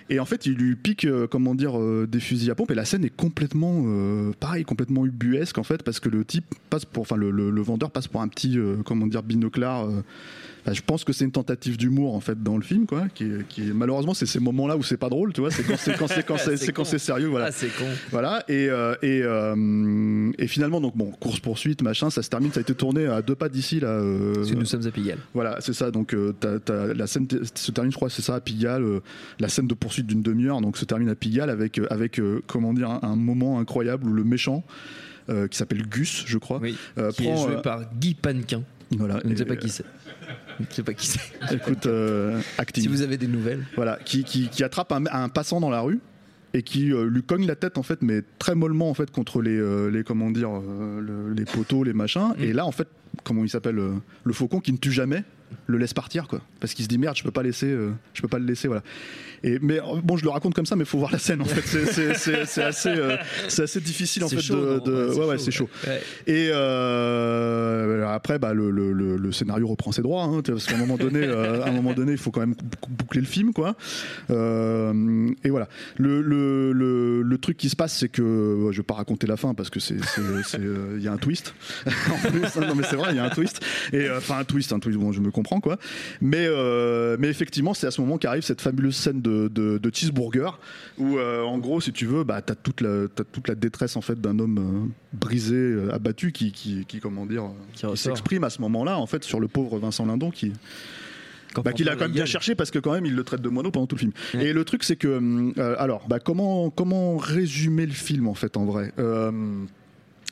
Et 0.10 0.20
en 0.20 0.26
fait, 0.26 0.46
il 0.46 0.54
lui 0.54 0.76
pique, 0.76 1.06
euh, 1.06 1.28
comment 1.28 1.56
dire, 1.56 1.80
euh, 1.80 2.08
des 2.08 2.20
fusils 2.20 2.52
à 2.52 2.56
pompe. 2.56 2.72
Et 2.72 2.76
la 2.76 2.86
scène 2.86 3.04
est 3.04 3.16
complètement, 3.16 3.86
pareil, 4.40 4.64
complètement 4.64 5.06
ubuesque, 5.06 5.58
en 5.58 5.64
fait, 5.64 5.84
parce 5.84 6.00
que 6.00 6.10
le 6.10 6.26
type 6.26 6.46
passe 6.70 6.86
pour, 6.86 7.02
enfin, 7.02 7.16
le, 7.16 7.62
vendeur 7.62 7.92
passe 7.92 8.08
pour 8.08 8.22
un 8.22 8.28
petit, 8.28 8.58
comment 8.86 9.08
dire. 9.08 9.24
Enfin, 10.68 10.74
je 10.74 10.82
pense 10.82 11.06
que 11.06 11.14
c'est 11.14 11.24
une 11.24 11.32
tentative 11.32 11.78
d'humour 11.78 12.14
en 12.14 12.20
fait 12.20 12.44
dans 12.44 12.58
le 12.58 12.62
film 12.62 12.88
quoi 12.88 13.08
qui 13.16 13.26
qui 13.48 13.62
malheureusement 13.74 14.14
c'est 14.14 14.26
ces 14.26 14.42
moments 14.42 14.68
là 14.68 14.76
où 14.76 14.84
c'est 14.84 14.98
pas 14.98 15.08
drôle 15.08 15.32
tu 15.32 15.40
vois 15.40 15.50
c'est 15.50 15.64
quand 15.64 15.78
c'est 15.78 15.96
quand 15.98 16.08
c'est 16.08 16.26
quand 16.26 16.36
c'est 16.58 16.74
quand 16.74 16.84
c'est 16.84 17.00
sérieux 17.00 17.28
voilà 17.28 17.46
Ah 17.46 17.52
c'est 17.54 17.70
con. 17.70 17.86
voilà 18.12 18.44
et 18.50 18.68
euh, 18.70 18.94
et, 19.02 19.22
euh, 19.24 20.30
et 20.38 20.48
finalement 20.48 20.82
donc 20.82 20.98
bon 20.98 21.12
course 21.12 21.40
poursuite 21.40 21.82
machin 21.84 22.10
ça 22.10 22.22
se 22.22 22.30
termine 22.30 22.52
ça 22.52 22.60
a 22.60 22.62
été 22.64 22.76
tourné 22.76 23.06
à 23.06 23.22
deux 23.22 23.36
pas 23.36 23.48
d'ici 23.48 23.80
là 23.80 23.88
euh, 23.92 24.34
Parce 24.36 24.52
que 24.52 24.56
nous 24.56 24.66
sommes 24.66 24.86
à 24.86 24.92
Pigalle. 24.92 25.20
voilà 25.34 25.56
c'est 25.62 25.72
ça 25.72 25.90
donc 25.90 26.14
euh, 26.14 26.34
t'as- 26.38 26.60
t'as- 26.60 26.94
la 26.94 27.08
scène 27.08 27.28
t- 27.28 27.38
se 27.56 27.72
termine 27.72 27.92
je 27.94 27.96
crois 27.96 28.10
c'est 28.10 28.22
ça 28.22 28.36
à 28.36 28.42
Pigalle 28.42 28.84
euh, 28.84 29.00
la 29.40 29.48
scène 29.48 29.68
de 29.68 29.74
poursuite 29.74 30.06
d'une 30.08 30.22
demi-heure 30.22 30.60
donc 30.60 30.76
se 30.76 30.84
termine 30.84 31.08
à 31.08 31.16
Pigalle 31.16 31.50
avec 31.50 31.80
euh, 31.80 31.88
avec 31.90 32.20
comment 32.46 32.74
dire 32.74 32.90
un, 32.90 33.00
un 33.04 33.16
moment 33.16 33.60
incroyable 33.60 34.10
où 34.10 34.12
le 34.12 34.26
méchant 34.26 34.66
euh, 35.30 35.48
qui 35.48 35.58
s'appelle 35.58 35.88
Gus 35.88 36.26
je 36.28 36.38
crois 36.38 36.60
Oui. 36.62 36.76
euh, 36.98 37.10
Qui 37.12 37.24
prend, 37.24 37.36
est 37.36 37.48
joué 37.48 37.56
euh, 37.56 37.62
par 37.62 37.94
Guy 37.96 38.16
Panquin. 38.16 38.64
voilà 38.98 39.22
Je 39.24 39.30
ne 39.30 39.36
sais 39.38 39.46
pas 39.46 39.56
qui 39.56 39.70
c'est. 39.70 39.86
Je 40.60 40.64
ne 40.68 40.72
sais 40.74 40.84
pas 40.84 40.94
qui 40.94 41.08
c'est. 41.08 41.20
écoute 41.54 41.86
euh, 41.86 42.40
acting 42.58 42.84
Si 42.84 42.88
vous 42.90 43.02
avez 43.02 43.18
des 43.18 43.28
nouvelles. 43.28 43.66
voilà, 43.76 44.00
qui, 44.06 44.24
qui, 44.24 44.50
qui 44.50 44.64
attrape 44.64 44.92
un, 44.92 45.04
un 45.12 45.30
passant 45.30 45.60
dans 45.60 45.70
la 45.70 45.82
rue 45.82 46.00
et 46.54 46.64
qui 46.64 46.92
euh, 46.94 47.06
lui 47.10 47.22
cogne 47.24 47.46
la 47.46 47.56
tête 47.56 47.78
en 47.78 47.84
fait, 47.84 48.02
mais 48.02 48.22
très 48.40 48.56
mollement 48.56 48.90
en 48.90 48.94
fait 48.94 49.12
contre 49.12 49.42
les, 49.42 49.58
euh, 49.58 49.90
les 49.92 50.04
comment 50.04 50.32
dire, 50.32 50.50
euh, 50.50 51.00
le- 51.02 51.34
les 51.34 51.46
poteaux, 51.46 51.84
les 51.84 51.94
machins. 51.94 52.34
Mm. 52.38 52.44
Et 52.44 52.54
là 52.54 52.66
en 52.66 52.72
fait, 52.72 52.88
comment 53.24 53.44
il 53.44 53.50
s'appelle, 53.50 53.76
le 53.76 54.34
faucon 54.34 54.60
qui 54.60 54.72
ne 54.72 54.78
tue 54.78 54.92
jamais, 54.92 55.24
le 55.66 55.78
laisse 55.78 55.94
partir 55.94 56.28
quoi, 56.28 56.42
parce 56.60 56.74
qu'il 56.74 56.84
se 56.84 56.90
dit 56.90 56.98
merde, 56.98 57.16
je 57.18 57.24
peux 57.24 57.32
pas 57.32 57.44
laisser, 57.44 57.68
euh, 57.68 57.92
je 58.14 58.22
peux 58.22 58.28
pas 58.28 58.40
le 58.40 58.46
laisser, 58.46 58.68
voilà. 58.68 58.84
Et 59.44 59.60
mais 59.62 59.80
euh, 59.80 60.02
bon, 60.04 60.18
je 60.18 60.24
le 60.24 60.30
raconte 60.30 60.54
comme 60.56 60.66
ça, 60.66 60.76
mais 60.76 60.84
faut 60.86 60.98
voir 60.98 61.12
la 61.12 61.20
scène 61.20 61.42
en 61.42 61.46
fait. 61.46 61.62
C'est- 61.62 62.62
assez, 62.64 62.90
euh, 62.90 63.18
c'est 63.48 63.64
assez 63.64 63.80
difficile 63.80 64.24
en 64.24 64.30
fait 64.30 64.42
chaud, 64.42 64.80
de, 64.80 65.14
Ouais, 65.14 65.26
ouais 65.26 65.38
c'est 65.38 65.52
chaud. 65.52 65.70
ouais. 65.86 66.02
Et 66.26 66.50
euh, 66.52 68.08
après, 68.08 68.40
bah, 68.40 68.54
le, 68.54 68.72
le- 68.72 68.92
le- 68.94 69.18
le 69.18 69.32
scénario 69.32 69.68
reprend 69.68 69.92
ses 69.92 70.02
droits, 70.02 70.24
hein, 70.24 70.42
parce 70.42 70.66
qu'à 70.66 70.76
un 70.76 70.80
moment 70.80 70.98
donné, 70.98 71.26
à 71.28 71.68
un 71.68 71.72
moment 71.72 71.94
donné, 71.94 72.14
il 72.14 72.18
faut 72.18 72.32
quand 72.32 72.40
même 72.42 72.56
bou- 72.56 72.88
boucler 72.90 73.22
le 73.22 73.28
film, 73.28 73.54
quoi. 73.54 73.76
Et 74.30 75.50
voilà. 75.50 75.68
Le, 75.98 76.22
le, 76.22 77.38
truc 77.38 77.56
qui 77.58 77.70
se 77.70 77.76
passe, 77.76 77.96
c'est 77.96 78.10
que 78.10 78.70
je 78.72 78.78
vais 78.78 78.84
pas 78.84 78.96
raconter 78.96 79.28
la 79.28 79.38
fin 79.38 79.54
parce 79.54 79.70
que 79.70 79.80
c'est, 79.80 79.96
il 80.96 81.04
y 81.04 81.08
a 81.08 81.12
un 81.12 81.18
twist. 81.18 81.54
en 81.86 82.30
plus, 82.30 82.42
non 82.66 82.74
mais 82.76 82.84
c'est 82.90 82.96
vrai, 82.96 83.10
il 83.12 83.18
y 83.18 83.20
a 83.20 83.26
un 83.26 83.30
twist. 83.30 83.64
Et 83.94 84.10
enfin 84.10 84.40
un 84.40 84.44
twist, 84.44 84.74
un 84.74 84.80
twist. 84.80 84.98
Bon, 84.98 85.12
je 85.12 85.22
me 85.22 85.30
comprends, 85.38 85.60
quoi. 85.60 85.78
Mais 86.22 86.46
euh, 86.48 87.16
mais 87.20 87.30
effectivement, 87.30 87.74
c'est 87.74 87.88
à 87.88 87.92
ce 87.92 88.02
moment 88.02 88.18
qu'arrive 88.18 88.44
cette 88.44 88.62
fabuleuse 88.62 88.96
scène 88.96 89.22
de, 89.22 89.48
de, 89.48 89.78
de 89.78 89.92
cheeseburger 89.94 90.60
où, 90.98 91.18
euh, 91.18 91.44
en 91.44 91.58
gros, 91.60 91.80
si 91.80 91.92
tu 91.94 92.06
veux, 92.06 92.24
bah, 92.24 92.42
t'as 92.42 92.56
toute 92.56 92.82
la, 92.82 93.08
t'as 93.14 93.24
toute 93.24 93.48
la 93.48 93.56
détresse 93.56 93.96
en 93.96 94.02
fait 94.02 94.20
d'un 94.20 94.40
homme 94.40 94.58
euh, 94.58 95.18
brisé, 95.18 95.76
abattu, 95.92 96.32
qui, 96.32 96.52
qui, 96.52 96.86
qui, 96.86 97.00
comment 97.00 97.26
dire, 97.26 97.44
Qui 97.74 97.86
s'exprime 97.96 98.44
à 98.44 98.50
ce 98.50 98.62
moment-là, 98.62 98.98
en 98.98 99.06
fait, 99.06 99.24
sur 99.24 99.40
le 99.40 99.48
pauvre 99.48 99.80
Vincent 99.80 100.06
Lindon 100.06 100.32
qui, 100.32 100.54
bah, 101.64 101.74
qu'il 101.74 101.90
a 101.90 101.96
quand 101.96 102.02
même 102.02 102.12
bien 102.12 102.26
cherché 102.26 102.56
parce 102.56 102.72
que 102.72 102.80
quand 102.80 102.92
même 102.92 103.06
il 103.06 103.16
le 103.16 103.24
traite 103.24 103.42
de 103.42 103.50
mono 103.50 103.72
pendant 103.72 103.88
tout 103.88 103.96
le 103.96 104.00
film. 104.00 104.12
Ouais. 104.34 104.48
Et 104.48 104.54
le 104.54 104.64
truc 104.66 104.84
c'est 104.84 104.96
que 104.96 105.08
euh, 105.58 105.76
alors 105.80 106.08
bah, 106.08 106.20
comment 106.20 106.70
comment 106.70 107.18
résumer 107.18 107.86
le 107.86 107.94
film 107.94 108.28
en 108.28 108.34
fait 108.34 108.58
en 108.58 108.66
vrai? 108.66 108.94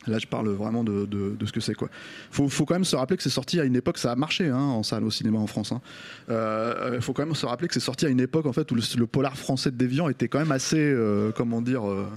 Euh, 0.07 0.11
Là, 0.11 0.19
je 0.19 0.27
parle 0.27 0.49
vraiment 0.49 0.83
de, 0.83 1.05
de, 1.05 1.45
ce 1.45 1.51
que 1.51 1.59
c'est 1.59 1.73
quoi. 1.73 1.89
Faut, 2.31 2.47
faut 2.49 2.65
quand 2.65 2.75
même 2.75 2.85
se 2.85 2.95
rappeler 2.95 3.17
que 3.17 3.23
c'est 3.23 3.29
sorti 3.29 3.59
à 3.59 3.63
une 3.63 3.75
époque, 3.75 3.97
ça 3.97 4.11
a 4.11 4.15
marché 4.15 4.47
hein, 4.47 4.57
en 4.57 4.83
salle 4.83 5.03
au 5.03 5.11
cinéma 5.11 5.39
en 5.39 5.47
France. 5.47 5.71
Hein. 5.71 5.81
Euh, 6.29 7.01
faut 7.01 7.13
quand 7.13 7.25
même 7.25 7.35
se 7.35 7.45
rappeler 7.45 7.67
que 7.67 7.73
c'est 7.73 7.79
sorti 7.79 8.05
à 8.05 8.09
une 8.09 8.19
époque 8.19 8.45
en 8.45 8.53
fait 8.53 8.71
où 8.71 8.75
le, 8.75 9.05
polar 9.05 9.37
français 9.37 9.71
de 9.71 9.77
Déviant 9.77 10.09
était 10.09 10.27
quand 10.27 10.39
même 10.39 10.51
assez, 10.51 10.79
euh, 10.79 11.31
comment 11.35 11.62
dire, 11.62 11.89
euh, 11.89 12.07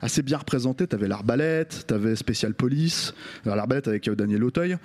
assez 0.00 0.22
bien 0.22 0.38
représenté. 0.38 0.86
T'avais 0.86 1.08
l'arbalète, 1.08 1.84
t'avais 1.86 2.16
Spécial 2.16 2.54
Police, 2.54 3.14
alors 3.44 3.56
l'arbalète 3.56 3.88
avec 3.88 4.08
euh, 4.08 4.14
Daniel 4.14 4.44
Auteuil, 4.44 4.76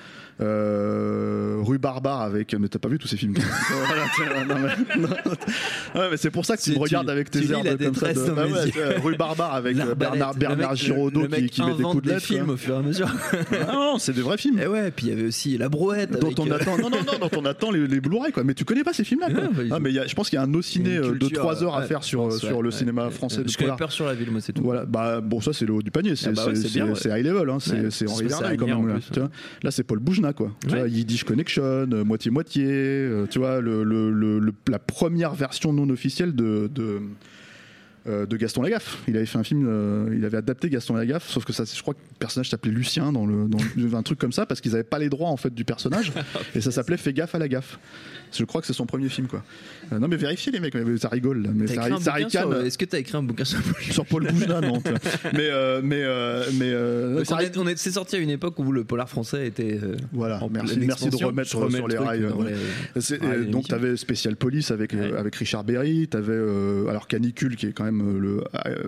euh, 0.41 1.57
Rue 1.61 1.77
Barbare 1.77 2.21
avec. 2.21 2.53
Mais 2.53 2.67
t'as 2.67 2.79
pas 2.79 2.89
vu 2.89 2.97
tous 2.97 3.07
ces 3.07 3.17
films 3.17 3.33
Voilà, 3.87 4.45
non, 4.45 4.55
mais, 4.95 4.95
non. 5.01 5.09
Ouais, 5.95 6.07
mais 6.11 6.17
c'est 6.17 6.31
pour 6.31 6.45
ça 6.45 6.57
que 6.57 6.61
tu 6.61 6.71
me 6.71 6.79
regardes 6.79 7.09
avec 7.09 7.29
tes 7.31 7.39
airs 7.51 7.63
de, 7.63 7.85
comme 7.85 7.95
ça. 7.95 8.13
de- 8.13 8.31
bah 8.31 8.45
ouais, 8.47 8.97
Rue 8.97 9.15
Barbare 9.15 9.53
avec 9.55 9.77
euh. 9.77 9.95
Bernard, 9.95 10.35
Bernard 10.35 10.75
Giraudot 10.75 11.27
qui, 11.27 11.47
qui 11.47 11.63
met 11.63 11.75
des 11.75 11.83
coups 11.83 12.03
de 12.03 12.09
des 12.09 12.15
lettres. 12.15 12.25
films 12.25 12.49
au 12.49 12.57
fur 12.57 12.75
et 12.75 12.77
à 12.77 12.81
mesure. 12.81 13.09
Ah 13.67 13.73
non, 13.73 13.97
c'est 13.99 14.13
des 14.13 14.21
vrais 14.21 14.37
films. 14.37 14.59
Et 14.59 14.67
ouais, 14.67 14.91
puis 14.91 15.07
il 15.07 15.09
y 15.09 15.13
avait 15.13 15.27
aussi 15.27 15.57
La 15.57 15.69
Brouette. 15.69 16.11
dont 16.11 16.27
avec, 16.27 16.39
on 16.39 16.49
euh, 16.49 16.55
attend, 16.55 16.77
non, 16.77 16.89
non, 16.89 16.97
non, 17.05 17.19
dont 17.19 17.29
on 17.37 17.45
attend 17.45 17.71
les, 17.71 17.87
les 17.87 17.99
Blu-ray, 18.01 18.31
quoi. 18.31 18.43
Mais 18.43 18.53
tu 18.53 18.65
connais 18.65 18.83
pas 18.83 18.93
ces 18.93 19.03
films-là, 19.03 19.27
quoi. 19.33 19.43
Ah, 19.71 19.79
mais 19.79 19.89
il 19.89 19.95
y 19.95 19.99
a- 19.99 20.07
je 20.07 20.15
pense 20.15 20.29
qu'il 20.29 20.37
y 20.37 20.39
a 20.39 20.43
un 20.43 20.47
no-ciné 20.47 20.97
euh, 20.97 21.11
de 21.13 21.17
culture, 21.17 21.39
3 21.39 21.63
heures 21.63 21.75
à 21.75 21.83
faire 21.83 22.03
sur, 22.03 22.29
le 22.61 22.71
cinéma 22.71 23.09
français 23.09 23.43
Je 23.45 23.57
connais 23.57 23.75
peur 23.75 23.91
sur 23.91 24.05
la 24.05 24.13
ville, 24.13 24.31
moi 24.31 24.41
c'est 24.41 24.53
tout. 24.53 24.63
Voilà, 24.63 24.85
bah 25.01 25.22
bon, 25.22 25.41
ça 25.41 25.53
c'est 25.53 25.65
le 25.65 25.74
haut 25.74 25.81
du 25.81 25.91
panier, 25.91 26.15
c'est 26.15 26.27
Ah 26.29 26.31
bah 26.34 26.46
ouais, 26.48 26.51
ouais. 26.58 27.20
high 27.20 27.25
level, 27.25 27.50
hein, 27.50 27.58
c'est 27.60 28.08
Henri 28.10 28.25
Verneuil 28.27 28.58
quand 28.58 28.67
même. 28.67 28.88
Là, 28.88 28.93
plus, 28.96 29.10
tu 29.12 29.20
vois. 29.20 29.29
Là, 29.63 29.72
c'est 29.72 29.84
Paul 29.84 30.00
Boujna, 30.00 30.34
quoi. 30.34 30.51
Tu 30.62 30.75
vois, 30.75 30.88
Yiddish 30.88 31.24
Connection, 31.24 31.63
euh, 31.63 32.03
moitié-moitié, 32.03 32.65
euh, 32.67 33.25
tu 33.29 33.39
vois, 33.39 33.62
le, 33.62 33.84
le- 33.84 34.12
le- 34.12 34.39
le- 34.39 34.53
la 34.70 34.79
première 34.79 35.34
version 35.34 35.74
non 35.74 35.89
officielle 35.89 36.34
de. 36.36 36.70
de 36.74 37.00
de 38.08 38.38
Gaston 38.38 38.62
Lagaffe. 38.63 38.98
Il 39.08 39.15
avait 39.15 39.25
fait 39.25 39.38
un 39.38 39.43
film, 39.43 39.65
euh, 39.67 40.13
il 40.15 40.25
avait 40.25 40.38
adapté 40.38 40.70
Gaston 40.70 40.96
Lagaffe, 40.96 41.29
sauf 41.29 41.46
que 41.46 41.53
ça, 41.53 41.63
je 41.72 41.81
crois 41.81 41.93
que 41.93 42.00
le 42.00 42.17
personnage 42.17 42.50
s'appelait 42.50 42.72
Lucien 42.72 43.12
dans 43.12 43.25
le, 43.25 43.48
dans 43.48 43.58
le- 43.75 43.96
un 43.96 44.03
truc 44.03 44.17
comme 44.20 44.31
ça, 44.31 44.46
parce 44.46 44.60
qu'ils 44.62 44.72
n'avaient 44.72 44.84
pas 44.84 45.00
les 45.00 45.10
droits 45.10 45.29
en 45.29 45.38
fait 45.38 45.53
du 45.53 45.65
personnage, 45.65 46.12
et 46.55 46.62
ça 46.62 46.72
s'appelait 46.72 46.98
Fais 46.98 47.13
gaffe 47.13 47.36
à 47.36 47.39
la 47.39 47.48
gaffe. 47.48 47.77
Je 48.34 48.46
crois 48.46 48.62
que 48.62 48.67
c'est 48.67 48.72
son 48.74 48.86
premier 48.86 49.10
film, 49.10 49.27
quoi. 49.27 49.43
Euh, 49.91 50.00
non 50.00 50.08
mais 50.08 50.15
vérifiez 50.15 50.53
les 50.53 50.62
mecs, 50.62 50.74
ça 51.00 51.10
rigole, 51.10 51.50
mais 51.53 51.67
ça, 51.67 51.84
ça 52.00 52.00
sur- 52.00 52.13
ricane 52.13 52.65
Est-ce 52.65 52.77
que 52.77 52.86
t'as 52.86 53.00
écrit 53.00 53.17
un 53.17 53.24
bouquin 53.24 53.43
sur 53.43 53.60
sur 53.81 54.05
Paul 54.05 54.25
Boujna, 54.31 54.62
non. 54.62 54.79
tu. 54.81 54.89
Mais 55.34 55.50
euh, 55.51 55.81
mais 55.84 56.01
euh, 56.01 56.46
mais 56.58 56.70
euh, 56.72 57.24
ça 57.25 57.38
on 57.58 57.65
c'est 57.75 57.91
sorti 57.91 58.15
à 58.15 58.20
une 58.20 58.29
époque 58.29 58.58
où 58.60 58.72
le 58.72 58.86
polar 58.86 59.10
français 59.10 59.48
était. 59.48 59.77
euh, 59.84 59.98
Voilà, 60.13 60.41
en 60.41 60.50
merci, 60.50 60.77
de 60.77 61.25
remettre 61.25 61.50
sur 61.50 61.67
le 61.67 61.88
les 61.89 61.98
rails. 61.98 62.22
les- 62.96 63.01
C'est- 63.01 63.22
euh, 63.22 63.43
donc 63.46 63.65
tu 63.67 63.74
avais 63.75 63.98
Spécial 63.98 64.38
Police 64.38 64.72
avec, 64.72 64.93
euh, 64.93 65.12
Ouais. 65.12 65.17
avec 65.17 65.36
Richard 65.36 65.65
Berry, 65.65 66.08
tu 66.10 66.15
avais 66.15 66.38
alors 66.89 67.08
Canicule 67.10 67.58
qui 67.58 67.65
est 67.67 67.74
quand 67.74 67.84
même 67.84 67.90
euh, 68.00 68.19
le 68.19 68.43
euh, 68.65 68.83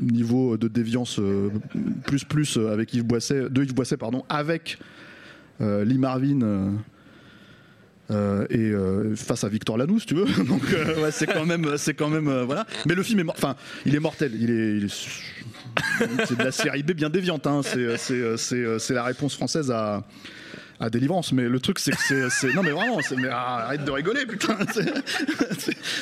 niveau 0.00 0.56
de 0.56 0.68
déviance 0.68 1.18
euh, 1.18 1.50
plus 2.06 2.24
plus 2.24 2.56
avec 2.56 2.92
Yves 2.92 3.04
Boisset, 3.04 3.48
de 3.48 3.62
Yves 3.62 3.74
Boisset 3.74 3.96
pardon, 3.96 4.24
avec 4.28 4.78
Lee 5.60 5.98
Marvin. 5.98 6.72
et 8.50 8.72
face 9.14 9.44
à 9.44 9.48
Victor 9.48 9.78
Lanoux, 9.78 10.00
si 10.00 10.06
tu 10.06 10.14
veux. 10.14 10.26
Donc 10.44 10.62
c'est 11.12 11.26
quand 11.26 11.46
même, 11.46 11.76
c'est 11.76 11.94
quand 11.94 12.08
même, 12.08 12.42
voilà. 12.42 12.66
Mais 12.86 12.94
le 12.94 13.02
film 13.02 13.20
est, 13.20 13.30
enfin, 13.30 13.54
il 13.86 13.94
est 13.94 14.00
mortel. 14.00 14.32
Il 14.34 14.50
est, 14.50 14.88
c'est 16.26 16.36
de 16.36 16.42
la 16.42 16.50
série 16.50 16.82
B 16.82 16.92
bien 16.92 17.10
déviante. 17.10 17.46
Hein. 17.46 17.60
C'est 17.62 18.94
la 18.94 19.04
réponse 19.04 19.34
française 19.34 19.70
à 19.70 20.04
à 20.82 20.90
délivrance. 20.90 21.32
Mais 21.32 21.48
le 21.48 21.60
truc, 21.60 21.78
c'est 21.78 21.92
que 21.92 22.28
c'est, 22.28 22.52
non 22.54 22.62
mais 22.62 22.72
vraiment, 22.72 22.98
c'est, 23.00 23.16
mais 23.16 23.28
arrête 23.28 23.84
de 23.84 23.90
rigoler, 23.90 24.26
putain. 24.26 24.56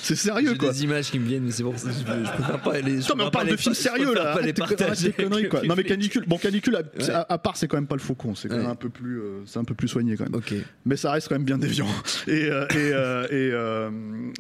C'est, 0.02 0.14
sérieux 0.14 0.54
quoi. 0.54 0.72
des 0.72 0.84
images 0.84 1.10
qui 1.10 1.18
me 1.18 1.26
viennent, 1.26 1.44
mais 1.44 1.50
c'est 1.50 1.62
que 1.62 1.70
je, 1.70 1.90
je 1.90 2.32
préfère 2.32 2.62
pas 2.62 2.80
les. 2.80 3.04
Attends, 3.04 3.16
mais 3.16 3.24
on 3.24 3.30
parle 3.30 3.48
de 3.48 3.56
films 3.56 3.74
sérieux 3.74 4.14
là. 4.14 4.34
Pas 4.34 4.40
les 4.40 4.52
partager. 4.54 5.12
conneries, 5.12 5.48
quoi. 5.48 5.62
Non 5.62 5.74
mais 5.76 5.84
canicule, 5.84 6.24
bon 6.26 6.38
canicule, 6.38 6.78
à, 7.12 7.38
part 7.38 7.56
c'est 7.56 7.68
quand 7.68 7.76
même 7.76 7.86
pas 7.86 7.96
le 7.96 8.00
faucon, 8.00 8.34
c'est 8.34 8.48
quand 8.48 8.56
même 8.56 8.66
un 8.66 8.74
peu 8.74 8.88
plus, 8.88 9.20
euh, 9.20 9.42
c'est 9.46 9.58
un 9.58 9.64
peu 9.64 9.74
plus 9.74 9.88
soigné 9.88 10.16
quand 10.16 10.24
même. 10.24 10.34
Ok. 10.34 10.54
Mais 10.84 10.96
ça 10.96 11.12
reste 11.12 11.28
quand 11.28 11.34
même 11.34 11.44
bien 11.44 11.58
déviant. 11.58 11.86
Et 12.26 12.48
euh, 12.50 13.90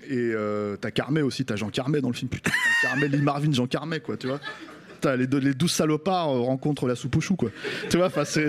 et 0.08 0.32
euh, 0.34 0.76
t'as 0.80 0.90
Carmet 0.90 1.22
aussi, 1.22 1.44
t'as 1.44 1.56
Jean 1.56 1.70
Carmet 1.70 2.00
dans 2.00 2.08
le 2.08 2.14
film. 2.14 2.30
Putain, 2.30 2.50
Carmet, 2.82 3.08
Lee 3.08 3.22
Marvin, 3.22 3.52
Jean 3.52 3.66
Carmet 3.66 4.00
quoi, 4.00 4.16
tu 4.16 4.26
vois. 4.28 4.40
Les, 5.04 5.26
deux- 5.26 5.38
les 5.38 5.54
douze 5.54 5.72
salopards 5.72 6.30
euh, 6.36 6.40
rencontrent 6.40 6.86
la 6.86 6.94
soupe 6.96 7.16
au 7.16 7.20
chou 7.20 7.36
quoi. 7.36 7.50
Tu 7.88 7.96
vois, 7.96 8.06
enfin 8.06 8.24
c'est 8.24 8.48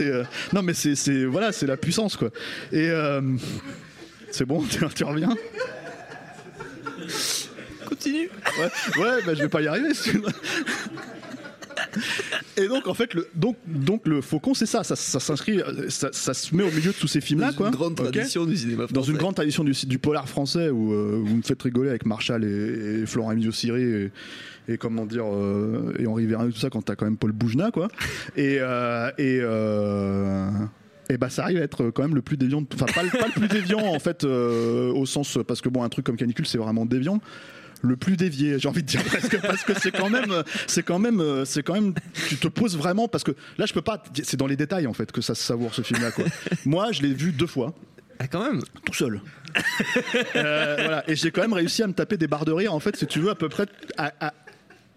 euh, 0.00 0.24
non 0.52 0.62
mais 0.62 0.74
c'est 0.74 0.94
c'est 0.94 1.24
voilà 1.24 1.52
c'est 1.52 1.66
la 1.66 1.76
puissance 1.76 2.16
quoi. 2.16 2.30
Et 2.72 2.88
euh, 2.90 3.20
c'est 4.30 4.44
bon, 4.44 4.62
tu, 4.70 4.78
tu 4.94 5.04
reviens? 5.04 5.34
Continue. 7.88 8.30
Ouais, 8.58 9.02
ouais 9.02 9.22
bah, 9.26 9.34
je 9.34 9.42
vais 9.42 9.48
pas 9.48 9.60
y 9.62 9.66
arriver. 9.68 9.90
Et 12.56 12.68
donc 12.68 12.86
en 12.88 12.94
fait 12.94 13.14
le 13.14 13.28
donc 13.34 13.56
donc 13.66 14.06
le 14.06 14.20
Faucon 14.20 14.54
c'est 14.54 14.66
ça, 14.66 14.82
ça, 14.84 14.96
ça 14.96 15.20
s'inscrit, 15.20 15.60
ça, 15.88 16.08
ça 16.12 16.34
se 16.34 16.54
met 16.54 16.62
au 16.62 16.70
milieu 16.70 16.92
de 16.92 16.96
tous 16.96 17.06
ces 17.08 17.20
films 17.20 17.40
là 17.40 17.50
Dans 17.50 17.56
quoi. 17.56 17.66
Une 17.68 17.74
grande 17.74 17.94
tradition 17.96 18.44
du 18.46 18.56
cinéma 18.56 18.84
français. 18.86 18.94
dans 18.94 19.02
une 19.02 19.16
grande 19.16 19.34
tradition 19.34 19.64
du, 19.64 19.72
du 19.86 19.98
polar 19.98 20.28
français 20.28 20.70
où 20.70 20.92
euh, 20.92 21.20
vous 21.24 21.36
me 21.36 21.42
faites 21.42 21.62
rigoler 21.62 21.88
avec 21.90 22.06
Marshall 22.06 22.44
et, 22.44 23.02
et 23.02 23.06
Florent 23.06 23.32
Emilio 23.32 23.52
Siri 23.52 23.82
et, 23.82 24.10
et 24.68 24.76
comment 24.78 25.06
dire 25.06 25.24
euh, 25.26 25.92
et 25.98 26.06
Henri 26.06 26.26
Verneuil 26.26 26.52
tout 26.52 26.58
ça 26.60 26.70
quand 26.70 26.82
t'as 26.82 26.94
quand 26.96 27.04
même 27.06 27.16
Paul 27.16 27.32
Boujna 27.32 27.70
quoi 27.70 27.88
et 28.36 28.58
euh, 28.60 29.10
et 29.18 29.40
et 31.12 31.16
bah 31.18 31.28
ça 31.28 31.42
arrive 31.42 31.58
à 31.58 31.62
être 31.62 31.90
quand 31.90 32.02
même 32.02 32.14
le 32.14 32.22
plus 32.22 32.36
déviant, 32.36 32.64
enfin 32.72 32.86
pas, 32.86 33.02
le- 33.02 33.10
pas 33.10 33.26
le 33.26 33.32
plus 33.32 33.48
déviant 33.48 33.80
en 33.84 33.98
fait 33.98 34.24
euh, 34.24 34.92
au 34.92 35.04
sens 35.04 35.38
parce 35.46 35.60
que 35.60 35.68
bon 35.68 35.82
un 35.82 35.88
truc 35.88 36.06
comme 36.06 36.16
canicule 36.16 36.46
c'est 36.46 36.58
vraiment 36.58 36.86
déviant. 36.86 37.20
Le 37.84 37.96
plus 37.96 38.16
dévié, 38.16 38.58
j'ai 38.58 38.68
envie 38.68 38.82
de 38.82 38.86
dire 38.86 39.02
presque 39.06 39.40
parce 39.40 39.64
que 39.64 39.74
c'est 39.78 39.90
quand 39.90 40.08
même, 40.08 40.42
c'est 40.66 40.82
quand 40.84 40.98
même, 41.00 41.44
c'est 41.44 41.62
quand 41.62 41.74
même, 41.74 41.94
tu 42.28 42.36
te 42.36 42.46
poses 42.48 42.76
vraiment 42.76 43.08
parce 43.08 43.24
que 43.24 43.32
là 43.58 43.66
je 43.66 43.72
peux 43.74 43.82
pas, 43.82 44.02
c'est 44.22 44.36
dans 44.36 44.46
les 44.46 44.56
détails 44.56 44.86
en 44.86 44.92
fait 44.92 45.10
que 45.12 45.20
ça 45.20 45.34
se 45.34 45.42
savoure 45.42 45.74
ce 45.74 45.82
film-là 45.82 46.12
quoi. 46.12 46.24
Moi 46.64 46.92
je 46.92 47.02
l'ai 47.02 47.12
vu 47.12 47.32
deux 47.32 47.46
fois 47.48 47.74
Ah, 48.20 48.28
quand 48.28 48.44
même. 48.44 48.62
tout 48.86 48.94
seul. 48.94 49.20
Euh, 50.36 50.76
voilà. 50.78 51.10
Et 51.10 51.16
j'ai 51.16 51.30
quand 51.30 51.42
même 51.42 51.52
réussi 51.52 51.82
à 51.82 51.86
me 51.86 51.92
taper 51.92 52.16
des 52.16 52.26
barres 52.28 52.44
de 52.44 52.52
rire, 52.52 52.72
en 52.74 52.80
fait, 52.80 52.96
si 52.96 53.06
tu 53.06 53.18
veux, 53.20 53.30
à 53.30 53.34
peu 53.34 53.48
près 53.48 53.66
à, 53.96 54.12
à 54.28 54.32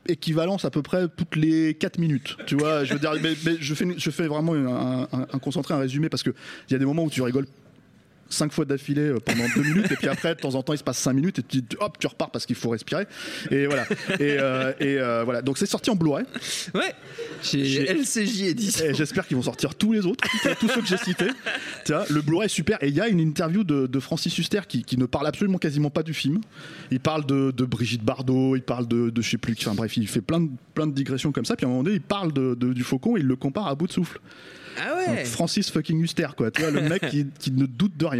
équivalence 0.07 0.65
à 0.65 0.69
peu 0.69 0.83
près 0.83 1.07
toutes 1.07 1.35
les 1.35 1.73
4 1.73 1.97
minutes. 1.97 2.37
Tu 2.45 2.55
vois, 2.55 2.83
je 2.83 2.93
veux 2.93 2.99
dire, 2.99 3.13
mais, 3.21 3.33
mais 3.45 3.55
je, 3.59 3.73
fais, 3.73 3.87
je 3.97 4.09
fais 4.11 4.27
vraiment 4.27 4.53
un, 4.53 5.03
un- 5.11 5.27
un 5.33 5.39
concentré, 5.39 5.73
un 5.73 5.79
résumé, 5.79 6.09
parce 6.09 6.21
qu'il 6.21 6.33
y 6.69 6.75
a 6.75 6.77
des 6.77 6.85
moments 6.85 7.03
où 7.03 7.09
tu 7.09 7.21
rigoles 7.23 7.47
cinq 8.29 8.51
fois 8.51 8.65
d'affilée 8.65 9.01
euh, 9.09 9.19
pendant 9.19 9.45
deux 9.55 9.61
minutes 9.63 9.91
et 9.91 9.95
puis 9.95 10.07
après 10.07 10.35
de 10.35 10.39
temps 10.39 10.55
en 10.55 10.63
temps 10.63 10.73
il 10.73 10.77
se 10.77 10.83
passe 10.83 10.97
cinq 10.97 11.13
minutes 11.13 11.39
et 11.39 11.43
tu 11.43 11.61
hop 11.79 11.97
tu 11.99 12.07
repars 12.07 12.31
parce 12.31 12.45
qu'il 12.45 12.55
faut 12.55 12.69
respirer 12.69 13.05
et 13.51 13.65
voilà 13.67 13.85
et, 14.19 14.37
euh, 14.39 14.73
et 14.79 14.97
euh, 14.99 15.23
voilà 15.23 15.41
donc 15.41 15.57
c'est 15.57 15.65
sorti 15.65 15.89
en 15.89 15.95
Blu-ray 15.95 16.25
Ouais. 16.73 16.93
Chez 17.41 17.85
LCJ 17.93 18.41
Édition. 18.43 18.85
et 18.85 18.93
j'espère 18.93 19.27
qu'ils 19.27 19.37
vont 19.37 19.43
sortir 19.43 19.75
tous 19.75 19.93
les 19.93 20.05
autres, 20.05 20.23
tous 20.59 20.67
ceux 20.67 20.81
que 20.81 20.87
j'ai 20.87 20.97
cités. 20.97 21.27
Tu 21.85 21.93
vois, 21.93 22.05
le 22.09 22.21
Blu-ray 22.21 22.45
est 22.45 22.49
super. 22.49 22.81
Et 22.81 22.87
il 22.87 22.95
y 22.95 23.01
a 23.01 23.07
une 23.07 23.19
interview 23.19 23.63
de, 23.63 23.85
de 23.87 23.99
Francis 23.99 24.35
Huster 24.37 24.61
qui, 24.67 24.83
qui 24.83 24.97
ne 24.97 25.05
parle 25.05 25.27
absolument 25.27 25.57
quasiment 25.59 25.89
pas 25.91 26.01
du 26.03 26.13
film. 26.13 26.41
Il 26.91 26.99
parle 26.99 27.25
de, 27.25 27.51
de 27.51 27.65
Brigitte 27.65 28.03
Bardot, 28.03 28.55
il 28.55 28.63
parle 28.63 28.87
de, 28.87 29.09
de 29.09 29.21
je 29.21 29.29
sais 29.29 29.37
plus. 29.37 29.55
Enfin 29.59 29.75
bref, 29.75 29.95
il 29.97 30.07
fait 30.07 30.21
plein 30.21 30.41
de, 30.41 30.49
plein 30.73 30.87
de 30.87 30.93
digressions 30.93 31.31
comme 31.31 31.45
ça. 31.45 31.55
Puis 31.55 31.65
à 31.65 31.69
un 31.69 31.71
moment 31.71 31.83
donné, 31.83 31.95
il 31.97 32.01
parle 32.01 32.33
de, 32.33 32.55
du 32.55 32.83
faucon 32.83 33.15
et 33.17 33.19
il 33.19 33.27
le 33.27 33.35
compare 33.35 33.67
à 33.67 33.75
bout 33.75 33.87
de 33.87 33.93
souffle. 33.93 34.19
Ah 34.77 34.89
Donc, 35.07 35.15
ouais. 35.17 35.25
Francis 35.25 35.69
fucking 35.71 36.01
Huster, 36.03 36.27
quoi. 36.35 36.51
Tu 36.51 36.61
vois, 36.61 36.71
le 36.71 36.81
mec 36.81 37.07
qui, 37.09 37.25
qui 37.39 37.51
ne 37.51 37.65
doute 37.65 37.95
de 37.95 38.05
rien. 38.05 38.14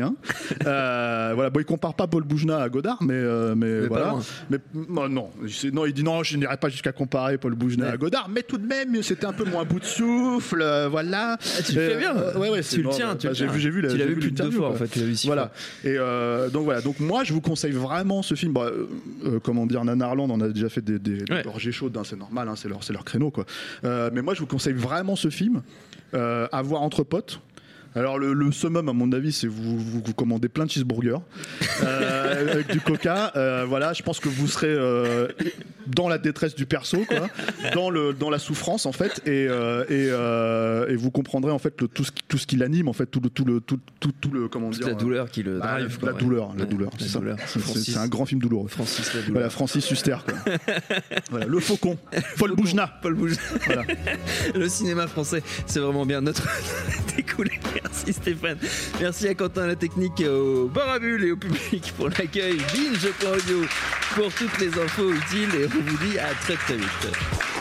Euh, 0.66 1.32
voilà, 1.36 1.50
bon, 1.50 1.60
il 1.60 1.66
compare 1.66 1.94
pas 1.94 2.08
Paul 2.08 2.24
Boujna 2.24 2.58
à 2.62 2.70
Godard, 2.70 2.98
mais, 3.02 3.14
euh, 3.14 3.56
mais, 3.56 3.88
voilà. 3.88 4.16
Mais 4.50 4.58
non, 4.90 5.10
non, 5.10 5.30
c'est- 5.48 5.72
non, 5.74 5.86
il 5.86 5.94
dit 5.94 6.04
non, 6.04 6.24
je 6.24 6.38
n'irai 6.38 6.58
pas 6.58 6.70
jusqu'à 6.70 6.92
comparer 6.92 7.38
Paul 7.38 7.56
Boujna 7.56 7.86
Ouais. 7.86 7.92
à 7.92 7.98
Godard, 7.98 8.30
mais 8.30 8.42
tout 8.44 8.58
de 8.58 8.66
même, 8.66 9.02
c'était 9.04 9.26
un 9.26 9.34
peu 9.34 9.46
moins 9.46 9.64
bout 9.66 9.80
de 9.80 9.86
souffle, 9.86 10.62
euh, 10.62 10.88
voilà. 10.90 11.38
Ah, 11.40 11.62
tu 11.66 11.74
le 11.74 11.82
fais 11.90 11.98
bien. 11.98 12.16
euh, 12.16 12.38
ouais, 12.38 12.50
ouais, 12.50 12.62
c'est- 12.62 12.76
tu 12.78 12.82
le 12.84 12.90
non, 12.90 12.96
tiens. 12.96 13.08
bah, 13.14 13.16
tu 13.20 13.28
le 13.28 13.34
j'ai 13.34 13.48
vu, 13.48 13.60
j'ai 13.60 13.70
vu, 13.70 13.82
la- 13.82 13.90
Tu 13.90 13.98
l'as 13.98 14.06
vu 14.06 14.16
plus 14.16 14.32
de 14.32 14.44
deux 14.44 14.52
fois 14.52 14.70
en 14.70 14.74
fait. 14.74 14.88
Tu 14.88 15.00
l'as 15.00 15.06
vu 15.06 15.16
six 15.16 15.28
Voilà. 15.28 15.52
fois. 15.84 15.90
Et 15.92 15.96
euh, 15.98 16.50
donc 16.50 16.64
voilà. 16.66 16.82
Donc 16.82 17.00
moi, 17.00 17.24
je 17.24 17.34
vous 17.34 17.42
conseille 17.42 17.72
vraiment 17.72 18.22
ce 18.22 18.36
film. 18.36 18.54
Bah, 18.54 18.70
comment 19.44 19.66
dire, 19.66 19.84
Nanarland, 19.84 20.30
on 20.30 20.42
a 20.42 20.50
déjà 20.50 20.70
fait 20.70 20.82
des, 20.82 21.00
des, 21.00 21.18
des 21.18 21.34
Ouais. 21.34 21.44
gorgées 21.44 21.72
chaudes, 21.72 21.96
hein, 21.98 22.04
c'est 22.06 22.18
normal, 22.18 22.48
hein, 22.48 22.54
c'est 22.56 22.70
leur, 22.70 22.84
c'est 22.84 22.94
leur 22.94 23.04
créneau, 23.04 23.32
quoi. 23.32 23.46
Euh, 23.84 24.10
mais 24.14 24.22
moi, 24.22 24.34
je 24.34 24.40
vous 24.40 24.46
conseille 24.48 24.74
vraiment 24.74 25.16
ce 25.16 25.30
film 25.30 25.62
euh, 26.14 26.48
à 26.52 26.62
voir 26.62 26.82
entre 26.82 27.04
potes. 27.04 27.42
Alors 27.96 28.20
le, 28.20 28.34
le 28.34 28.52
summum 28.52 28.90
à 28.90 28.94
mon 28.94 29.12
avis 29.14 29.32
c'est 29.32 29.48
vous, 29.48 29.78
vous, 29.80 30.02
vous 30.06 30.14
commandez 30.14 30.50
plein 30.50 30.66
de 30.66 30.70
cheeseburgers 30.72 31.20
euh, 31.84 32.52
avec 32.52 32.70
du 32.72 32.82
coca 32.82 33.32
euh, 33.38 33.66
voilà 33.68 33.94
je 33.94 34.04
pense 34.04 34.20
que 34.20 34.28
vous 34.28 34.48
serez 34.48 34.68
euh, 34.70 35.28
dans 35.88 36.10
la 36.10 36.18
détresse 36.18 36.56
du 36.56 36.66
perso 36.66 37.06
quoi 37.08 37.28
dans 37.74 37.90
le 37.90 38.12
dans 38.14 38.30
la 38.30 38.38
souffrance 38.40 38.86
en 38.86 38.92
fait 38.92 39.22
et 39.26 39.48
euh, 39.50 39.84
et, 39.86 40.10
euh, 40.12 40.88
et 40.90 40.96
vous 40.98 41.10
comprendrez 41.10 41.52
en 41.52 41.60
fait 41.60 41.80
le- 41.82 41.88
tout 41.88 42.04
ce 42.04 42.12
qui, 42.12 42.24
tout 42.28 42.38
ce 42.38 42.46
qui 42.48 42.58
l'anime 42.58 42.88
en 42.90 42.94
fait 42.94 43.06
tout 43.06 43.22
le 43.22 43.30
tout 43.30 43.46
le 43.46 43.62
tout, 43.62 43.80
tout, 44.02 44.12
tout 44.20 44.32
le 44.32 44.48
comment 44.50 44.72
Toute 44.72 44.80
dire 44.80 44.88
la 44.90 44.94
douleur 44.96 45.30
qui 45.32 45.44
le 45.44 45.60
bah, 45.60 45.76
drive. 45.80 45.94
la, 45.94 45.98
quoi, 46.00 46.10
la 46.10 46.16
ouais. 46.16 46.20
douleur 46.22 46.54
la 46.58 46.66
douleur 46.66 46.90
la 46.92 47.00
c'est 47.00 47.12
ça 47.12 47.20
douleur. 47.20 47.38
C'est- 47.48 47.60
Francis. 47.60 47.94
c'est 47.94 47.98
un 48.00 48.08
grand 48.08 48.26
film 48.26 48.42
douloureux 48.42 48.68
Francis 48.68 49.08
la 49.14 49.22
douleur. 49.22 49.34
voilà 49.34 49.50
Francis 49.50 49.90
Huster 49.90 50.18
quoi 50.26 50.36
voilà 51.32 51.46
le 51.46 51.60
faucon 51.62 51.98
Paul 52.38 52.56
Boujna 52.56 52.88
Paul. 53.02 53.16
Voilà. 53.66 53.84
Le 54.56 54.68
cinéma 54.68 55.08
français, 55.08 55.42
c'est 55.66 55.80
vraiment 55.80 56.06
bien 56.06 56.22
notre 56.22 56.44
découlé. 57.16 57.52
Merci 57.96 58.14
Stéphane. 58.14 58.58
Merci 59.00 59.28
à 59.30 59.36
Quentin 59.36 59.68
la 59.68 59.76
technique, 59.76 60.22
au 60.28 60.68
Barabule 60.68 61.24
et 61.24 61.32
au 61.32 61.38
public 61.38 61.94
pour 61.96 62.10
l'accueil. 62.10 62.58
Binge.audio 62.74 63.66
pour 64.16 64.34
toutes 64.34 64.60
les 64.60 64.68
infos 64.68 65.14
utiles 65.14 65.56
et 65.56 65.66
on 65.66 65.82
vous 65.82 65.98
dit 66.06 66.20
à 66.20 66.34
très 66.42 66.56
très 66.56 66.76
vite. 66.76 67.55